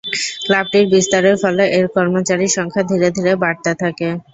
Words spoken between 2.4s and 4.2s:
সংখ্যা ধীরে ধীরে বাড়তে থাকে।